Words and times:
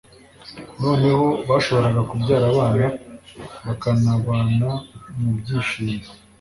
noneho 0.81 1.25
bashoboraga 1.49 2.01
kubyara 2.09 2.45
abana 2.51 2.85
bakanabana 3.65 4.69
mu 5.19 5.29
byishimo. 5.39 6.07